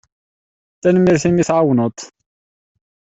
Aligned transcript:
Tanemmirt 0.81 1.23
imi 1.29 1.39
i 1.41 1.43
t-tɛawneḍ. 1.45 1.97